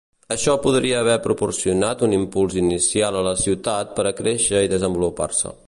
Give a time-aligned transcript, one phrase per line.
[0.35, 5.57] Això podria haver proporcionat un impuls inicial a la ciutat per a créixer i desenvolupar-se.